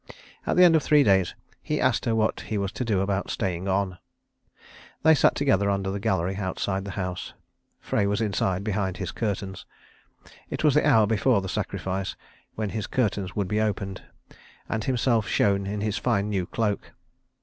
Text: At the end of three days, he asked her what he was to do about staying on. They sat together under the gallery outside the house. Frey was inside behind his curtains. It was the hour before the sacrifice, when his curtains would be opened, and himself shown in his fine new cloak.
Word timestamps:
At 0.47 0.57
the 0.57 0.63
end 0.63 0.75
of 0.75 0.81
three 0.81 1.03
days, 1.03 1.35
he 1.61 1.79
asked 1.79 2.05
her 2.05 2.15
what 2.15 2.39
he 2.39 2.57
was 2.57 2.71
to 2.71 2.83
do 2.83 3.01
about 3.01 3.29
staying 3.29 3.67
on. 3.67 3.99
They 5.03 5.13
sat 5.13 5.35
together 5.35 5.69
under 5.69 5.91
the 5.91 5.99
gallery 5.99 6.37
outside 6.37 6.85
the 6.85 6.89
house. 6.97 7.35
Frey 7.79 8.07
was 8.07 8.19
inside 8.19 8.63
behind 8.63 8.97
his 8.97 9.11
curtains. 9.11 9.67
It 10.49 10.63
was 10.63 10.73
the 10.73 10.87
hour 10.87 11.05
before 11.05 11.39
the 11.43 11.49
sacrifice, 11.49 12.15
when 12.55 12.71
his 12.71 12.87
curtains 12.87 13.35
would 13.35 13.47
be 13.47 13.61
opened, 13.61 14.01
and 14.67 14.83
himself 14.85 15.27
shown 15.27 15.67
in 15.67 15.81
his 15.81 15.99
fine 15.99 16.29
new 16.29 16.47
cloak. 16.47 16.93